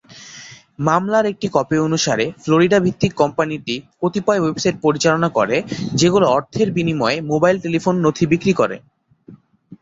[0.79, 5.57] মামলার একটি কপি অনুসারে ফ্লোরিডা ভিত্তিক কোম্পানিটি কতিপয় ওয়েবসাইট পরিচালনা করে
[5.95, 8.77] যেগুলো অর্থের বিনিময়ে মোবাইল টেলিফোন নথি বিক্রি করে।